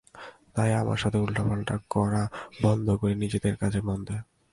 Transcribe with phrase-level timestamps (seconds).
[0.53, 2.23] তাই আমার সাথে উল্টা-পাল্টা করা
[2.63, 4.17] বন্ধ করে নিজেদের কাজে মন দে।